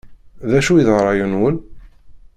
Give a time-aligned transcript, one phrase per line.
[0.49, 1.57] D acu i d rray-nwen?